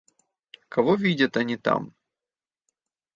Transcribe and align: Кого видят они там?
Кого 0.67 0.95
видят 0.95 1.37
они 1.37 1.57
там? 1.57 1.93